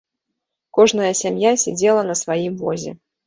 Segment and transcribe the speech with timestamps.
[0.77, 2.91] Кожная сям'я сядзела на сваім возе.